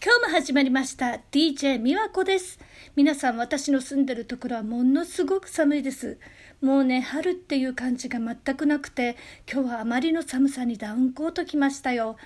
[0.00, 1.18] 今日も始まりました。
[1.32, 2.60] DJ 美和子です。
[2.94, 6.18] 皆さん私の住んでるところはものすごく寒いです。
[6.60, 9.16] もうね春っていう感じが全くなくて
[9.52, 12.16] 今日はあまりの寒さにダウンコート着ましたよ。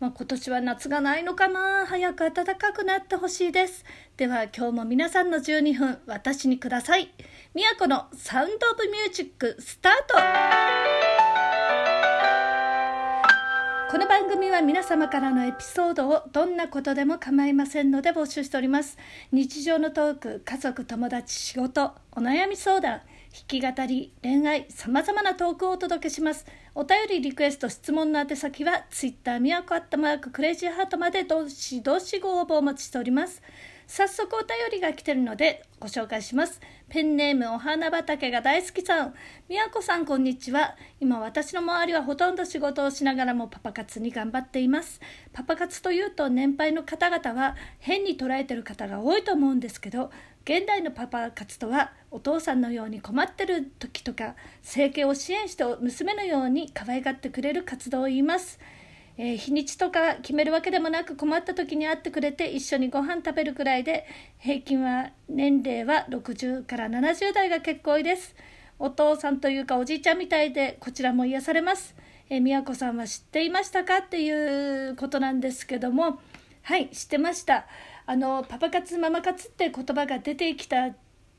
[0.00, 1.86] まあ、今年は夏がないのかな。
[1.86, 3.84] 早く暖かくなってほしいです。
[4.16, 7.12] では今日も皆さんの12分私にください。
[7.54, 9.92] みやこのサウンドオブミュージックスター
[10.74, 10.79] ト。
[13.90, 18.96] この番組は皆様からのエピソードをどんなことでも構いませんので募集しております。
[19.32, 23.00] 日常のトーク家族友達仕事お悩み相談
[23.32, 26.44] 弾き語り恋愛さまざまなトークをお届けします。
[26.74, 33.40] お便りリクエスト質問の宛先は Twitter みやこアットマーククレイジーハートまでどしどしご応募お待ちしております。
[33.86, 36.60] 早速お便りが来てるのでご紹介します。
[36.88, 39.14] ペンネームお花畑が大好きさん。
[39.48, 40.76] みやこさんこんにちは。
[41.00, 45.00] 今私の周りはほとんど仕事をしながらもパパ活に頑張っています。
[45.32, 50.10] パパ活というと年配の方々は変に捉えてる方が多いと思うんですけど
[50.44, 58.58] 現代のパパ活とはお父さんのように困ってる時とか整形を支援して娘のように可愛がってくれる活動を言います。
[59.18, 64.06] えー、日にちとか決めるわけでもなく困った時に会ってくれて一緒にご飯食べるくらいで
[64.38, 68.34] 平均は年齢は60から70代が結構多いです。
[68.78, 71.94] お父さんというかおじいちゃんみたいでこちらも癒されます、
[72.30, 73.98] えー、宮子さんは知っていましたか？
[73.98, 76.18] っていうことなんですけども
[76.70, 77.66] はい知ってました。
[78.06, 80.90] あのパパ活ママ活って言葉が出てきた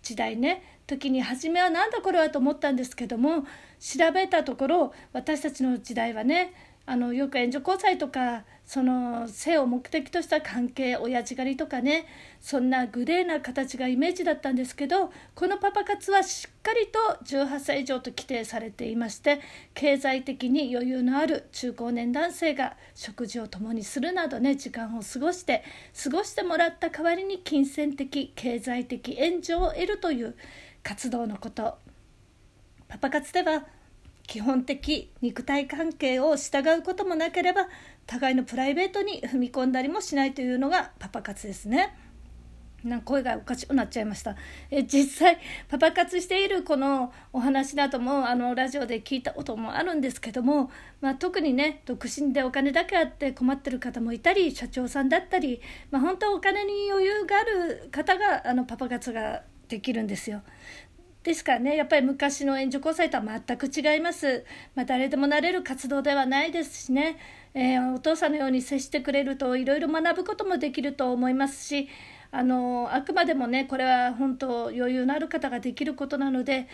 [0.03, 0.61] 時代ね。
[0.87, 3.45] 時に初めは何だこれはと思ったんですけども
[3.79, 6.53] 調べたところ私たちの時代はね
[6.85, 12.05] あのよく援助交際とかその性を目的とした関係親父狩りとかね
[12.39, 19.41] そんなグレーな形がイメージだったんですけどこのパパ活はしっかりと18歳以上と規定されていまして
[19.73, 25.65] 経済的に余裕のある中高年男性が食事を共にするなどね時間を過ごして
[26.01, 30.33] 過ごしてもらった代わりに金銭的経済的援助を得るという
[30.81, 31.77] 活動のこと。
[32.87, 33.65] パパ活では
[34.31, 37.67] 基本的肉体関係を従うこともなければ
[38.05, 41.95] 互いのプライベートに踏み込んだりもしないというのがパパ活ですね。
[42.83, 44.35] なん声がおかしくなっちゃいました
[44.69, 45.37] え実際
[45.69, 55.61] パパ活しているこのお話などもあのラジオで聞いたこともあるんですけども、まあ、特にね独身でお金だけあって困ってる方もいたり社長さんだったり、
[55.91, 60.41] まあ、本当お金に余裕がある方があのパパ活ができるんですよ。
[61.23, 64.43] ですからねやっぱり昔の援助交際とは全く違います、
[64.75, 67.17] まあ、誰でもなれる活動ではないですしね、
[67.53, 71.87] えー、お父さんのように接してくれるといろいろ学ぶこともできると思いますし
[72.31, 76.67] あのあくまでもねこれは本当余裕のある方ができることなので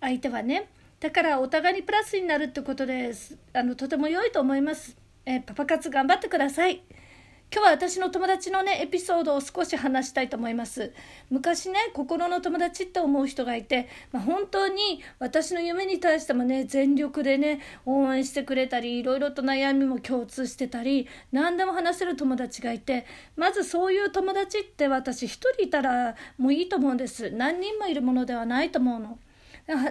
[0.00, 0.68] 相手はね
[0.98, 6.82] だからお互いにプラスになるってことですあのとても良いと思います、えー、パパ活頑張ってください。
[7.52, 10.92] 今日は私の友達のねエピソードを少し話したいと思います
[11.30, 23.06] 昔ね心の友達って思う人がいて、まあ、本当に私の夢に対してもね全力でね応援してくれたりいろいろと悩みも共通してたり何でも話せる友達がいて
[23.36, 29.18] まずそういう友達って私一人いたらもういいと思うんです何人もいるものではないと思うの。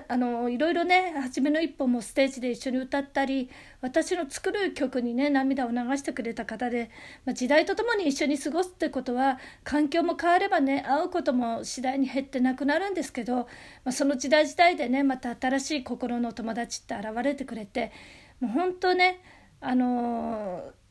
[0.07, 3.49] あのいろいろね初めの一歩もステージで一緒に歌ったり
[3.81, 6.89] 私の作る曲にね涙を流してくれた方で、
[7.25, 13.45] まあ、時代とともに一緒に過ごすってことは環境も変わればね会うことも次第に減ってなくなるんですけど、ま
[13.87, 17.91] あ、その時代時代でねまた新しい心の友達って現れてくれて
[18.39, 19.19] もう本当ね
[19.59, 20.85] あのー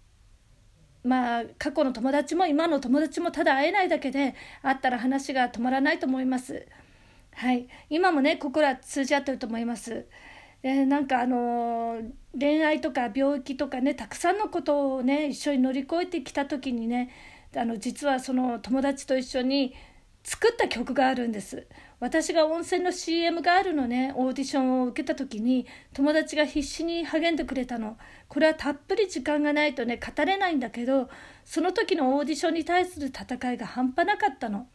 [1.05, 6.67] まあ過去の友達も今の友達もただ会えないだけで会ったら話が止まらないと思います。
[7.37, 10.07] はい、今もね心は通じ合ってると思います。
[10.63, 17.11] えー、なんかあのー、恋愛とか病気とかねたくさんのことをね一緒に乗り越えてきた時にね
[17.55, 19.75] あの実はその友達と一緒に
[20.23, 21.67] 作った曲があるんです。
[22.01, 27.99] 私が温泉の CM があるのねオーディションを受けた時に友達が必死に励んでくれたの。
[28.29, 31.11] これはたっぷり時間がないとね語れないんだけど
[31.45, 34.69] その時のオーディションに対する戦いが半端なかったの。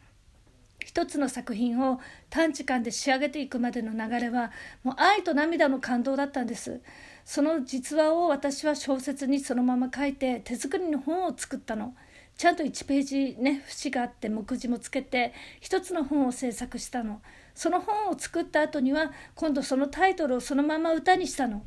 [0.85, 1.99] 一つの作品を
[2.29, 4.51] 短時間で仕上げていくまでの流れは
[4.83, 6.81] もう愛と涙の感動だったんです。
[7.25, 11.95] その実話を私は小説にそのまま書いて手作りの本を作ったの。
[12.37, 17.21] ちゃんと1ページね節があって目次もつけて一つの本を制作したの。
[17.53, 21.63] その本を作った後には今度そのタイトルをそのまま歌にしたの。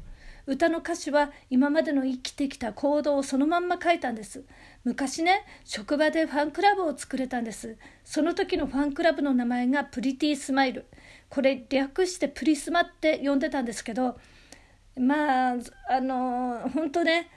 [0.47, 4.44] 歌の歌詞は今までの生きてきた行動をそのまんま書いたんです。
[4.85, 7.77] 昔ね職場でファンクラブを作れたんです。
[8.05, 10.87] その時のファンクラブの名前がプリティスマイル。
[11.29, 14.19] これ略してプリスマって呼んでたんですけど
[14.97, 15.56] まあ
[15.89, 17.31] あの本当ね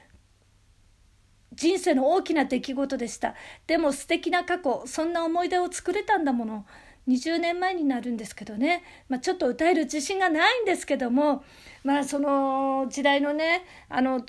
[1.54, 3.36] 人生の大きな出来事でした。
[3.68, 6.66] でも素敵な過去そんな思い出を作れたんだもの。
[7.08, 11.44] 20年前になるんですけどね、まあ、ちょっと歌える自信がないんですけども
[11.84, 14.22] まあその時代のねあの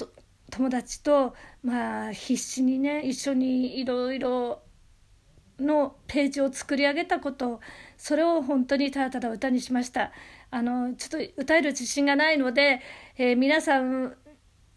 [0.50, 4.62] 友達とまあ必死にね一緒にいろいろ
[5.58, 7.60] のページを作り上げたこと
[7.96, 10.12] それを本当にただただ歌にしました。
[10.50, 12.80] あのちょっと歌える自信がないので、
[13.18, 14.16] えー、皆さん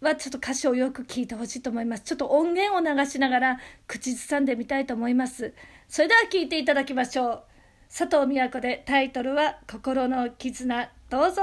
[0.01, 2.03] はちょっと歌詞をよく聞いてほしいと思います。
[2.03, 5.53] ちょっと音源を流しながら口ずさんでみたいと思います。
[5.87, 7.43] それでは聴いていただきましょう。
[7.89, 11.41] 佐藤美和子でタイトルは「心の絆」どうぞ。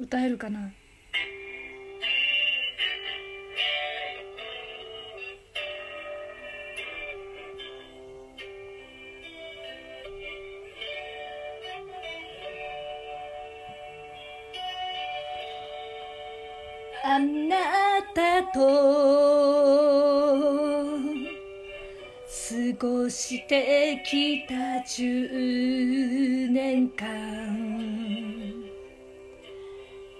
[0.00, 0.70] 歌えるかな？
[17.04, 17.56] あな
[18.14, 19.37] たと
[22.78, 27.04] 過ごしてきた10年間。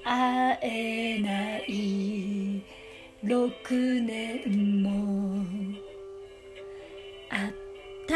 [0.02, 2.60] 会えない
[3.24, 5.44] 6年も
[7.30, 7.52] あっ
[8.08, 8.14] た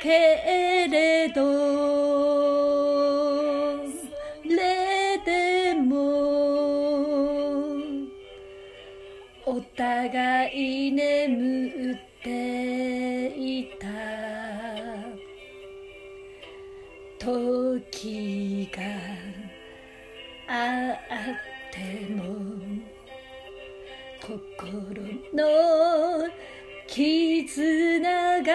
[0.00, 1.42] けれど
[4.44, 5.96] れでも
[9.44, 11.15] お互い眠
[24.66, 24.74] 心
[25.32, 26.28] の
[26.88, 28.52] 絆が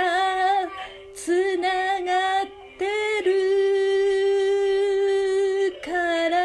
[1.13, 2.45] つながっ
[2.77, 2.85] て
[3.23, 3.31] る
[5.81, 6.35] から。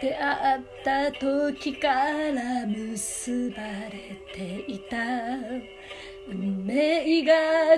[0.00, 4.96] 出会った時から結ばれていた。
[6.26, 7.34] 運命が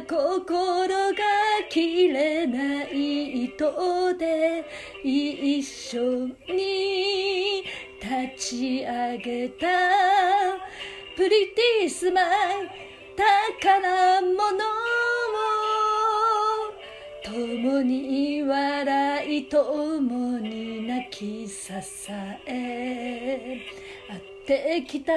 [0.09, 1.17] 心が
[1.69, 4.65] 切れない糸で
[5.03, 6.86] 一緒に
[8.47, 9.67] 立ち上げた。
[11.17, 12.25] プリティスマイ
[13.17, 14.39] 宝物を
[17.25, 21.73] 共に笑い共に泣き支
[22.47, 23.61] え
[24.15, 25.13] ってきた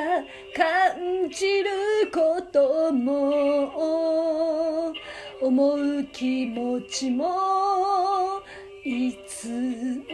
[0.56, 1.70] 感じる
[2.12, 4.92] ことも
[5.40, 8.42] 思う気持ちも
[8.84, 9.48] いつ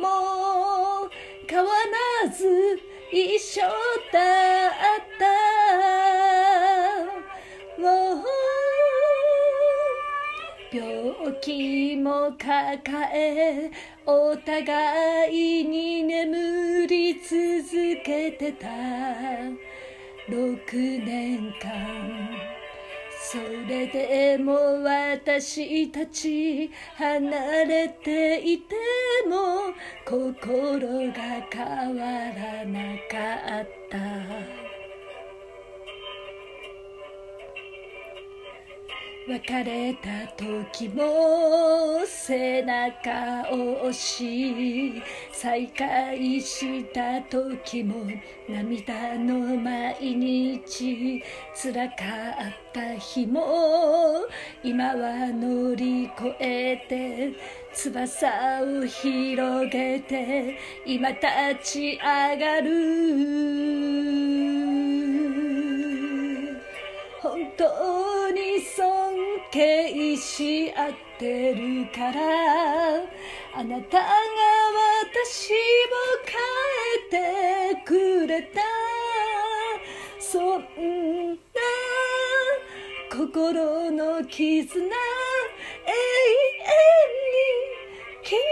[0.01, 1.09] も
[1.47, 1.71] 変わ
[2.25, 2.77] らず
[3.11, 4.71] 一緒だっ
[5.19, 5.25] た。
[10.71, 13.71] 病気も抱え
[14.05, 18.67] お互いに眠り続けてた。
[20.27, 22.54] 6年間。
[23.31, 28.75] それでも私たち離れていて
[29.27, 29.73] も
[30.05, 34.74] 心が変わらなかった。
[39.27, 45.01] 別れた時も背中を押し
[45.31, 48.05] 再会した時も
[48.47, 51.23] 涙の毎日
[51.55, 51.95] 辛かっ
[52.71, 54.27] た日も
[54.63, 57.33] 今は乗り越えて
[57.73, 58.27] 翼
[58.61, 60.55] を広げて
[60.85, 61.25] 今立
[61.63, 63.95] ち上がる。
[67.23, 68.04] 本当
[69.55, 72.19] 敬し合ってるから
[73.55, 74.05] あなたが
[75.13, 75.55] 私を
[76.25, 76.35] 変
[77.71, 78.59] えてくれた。
[80.19, 81.37] そんな
[83.09, 84.91] 心の絆永遠に
[88.23, 88.43] 切れな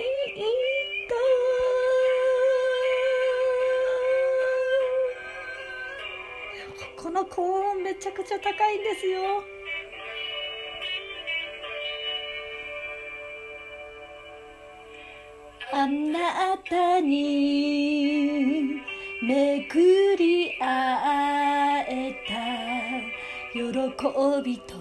[0.00, 0.04] い
[6.94, 9.53] この高音めちゃくちゃ高いんですよ。
[15.76, 18.80] あなたに
[19.20, 22.32] 巡り会えた
[23.52, 23.60] 喜
[24.44, 24.76] びと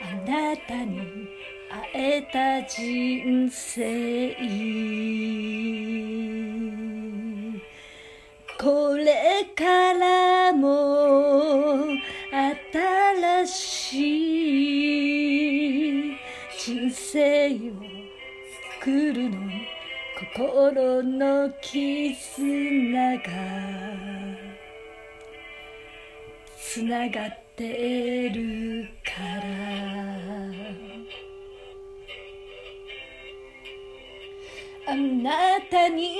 [0.00, 1.28] あなたに
[1.68, 4.34] 会えた人生
[8.58, 11.84] これからも
[12.32, 14.00] 新し
[16.12, 16.16] い
[16.58, 17.54] 人生を
[18.80, 19.43] 作るの
[20.36, 23.22] 心の絆が
[26.58, 29.44] つながってるから。
[34.86, 36.16] あなたに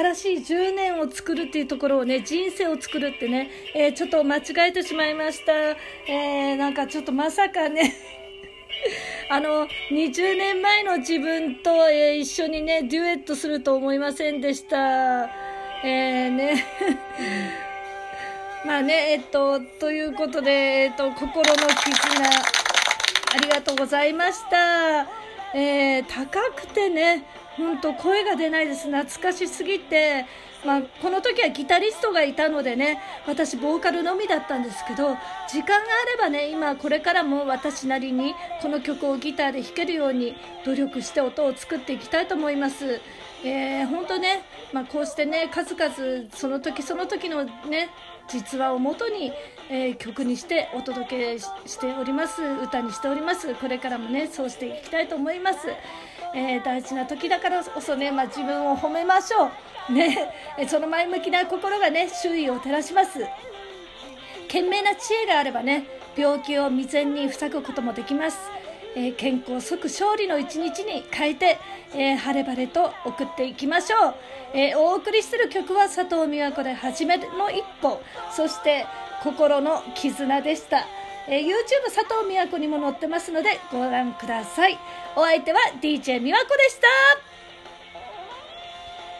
[0.00, 5.52] 新しい10年を作るっていうところをね人生を作るってね、えー、ちょっと間違えてしまいました、
[6.10, 7.94] えー、なんかちょっとまさかね
[9.28, 15.28] あの20年前の自分と、えー、一緒にねデュエットすると思いませんでした。
[15.82, 16.64] えーね。
[18.64, 25.06] まあねえっとということで、えっと、心の絆ありがとうございました、
[25.54, 27.24] えー、高くてね
[27.56, 30.24] 本当声が出ないです懐かしすぎて、
[30.64, 35.16] まあ、この時はギタリストがいたのでね私ボーカルのみだったんですけど
[35.48, 35.76] 時間があ
[36.12, 43.00] ればね今これからも私なりにこの曲をギターで弾けるように努力して音を作っていきたいと思います。
[43.42, 44.42] えー、本当ね、
[44.72, 47.88] まあ、こうしてね数々その時その時のね
[48.28, 49.32] 実話をもとに、
[49.70, 53.54] えー、曲にしてお届けしております歌にしております。
[53.54, 55.68] これからもねそうしていきたいと思います、
[56.34, 59.50] えー、大事な時だからこそね、まあ、自分を褒めましょ
[59.88, 59.92] う。
[59.92, 60.32] ね。
[60.68, 63.20] その前向きな心がね周囲を照らします。
[64.48, 68.38] 賢明な知恵があればね病気を未然に塞ぐこともできます。
[68.96, 71.58] えー、健康即勝利の一日に変えて、
[71.94, 74.14] えー、晴れ晴れと送っていきましょう、
[74.54, 78.00] えー、お送りする曲は佐藤美和子で初めの一歩。
[78.34, 78.86] そして
[79.22, 80.86] 心の絆でした、
[81.28, 81.52] え YouTube
[81.94, 84.78] 佐藤美和子にも載ってますのでご覧ください。
[85.14, 87.39] お相手は DJ 美和子でした。